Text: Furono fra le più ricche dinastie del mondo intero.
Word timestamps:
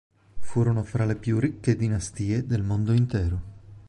Furono 0.39 0.81
fra 0.81 1.05
le 1.05 1.15
più 1.15 1.37
ricche 1.37 1.75
dinastie 1.75 2.47
del 2.47 2.63
mondo 2.63 2.91
intero. 2.91 3.41